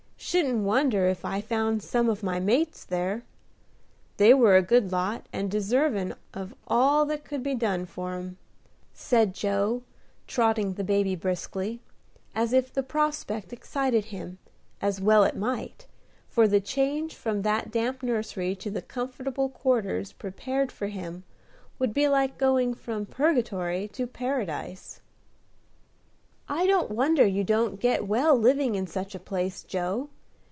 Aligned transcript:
Shouldn't 0.23 0.59
wonder 0.59 1.07
if 1.07 1.25
I 1.25 1.41
found 1.41 1.81
some 1.81 2.07
of 2.07 2.21
my 2.23 2.39
mates 2.39 2.85
there. 2.85 3.23
They 4.17 4.33
were 4.35 4.55
a 4.55 4.61
good 4.61 4.89
lot, 4.91 5.25
and 5.33 5.49
deservin' 5.51 6.13
of 6.33 6.53
all 6.67 7.05
that 7.07 7.25
could 7.25 7.41
be 7.43 7.55
done 7.55 7.85
for 7.87 8.13
'em," 8.13 8.37
said 8.93 9.33
Joe, 9.33 9.81
trotting 10.27 10.73
the 10.75 10.83
baby 10.85 11.15
briskly, 11.15 11.81
as 12.35 12.53
if 12.53 12.71
the 12.71 12.83
prospect 12.83 13.51
excited 13.51 14.05
him, 14.05 14.37
as 14.79 15.01
well 15.01 15.23
it 15.25 15.35
might, 15.35 15.87
for 16.29 16.47
the 16.47 16.61
change 16.61 17.15
from 17.15 17.41
that 17.41 17.71
damp 17.71 18.01
nursery 18.03 18.55
to 18.57 18.69
the 18.69 18.81
comfortable 18.83 19.49
quarters 19.49 20.13
prepared 20.13 20.71
for 20.71 20.87
him 20.87 21.23
would 21.79 21.93
be 21.95 22.07
like 22.07 22.37
going 22.37 22.73
from 22.75 23.05
Purgatory 23.07 23.87
to 23.89 24.05
Paradise. 24.07 24.99
"I 26.49 26.67
don't 26.67 26.91
wonder 26.91 27.25
you 27.25 27.43
don't 27.45 27.79
get 27.79 28.07
well 28.07 28.35
living 28.35 28.75
in 28.75 28.85
such 28.87 29.13
a 29.15 29.19
place, 29.19 29.63
Joe. 29.63 30.09